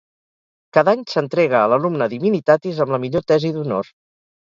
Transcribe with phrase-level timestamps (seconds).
[0.77, 3.97] Cada any s'entrega a l'alumne Divinitatis amb la millor tesi d'honor.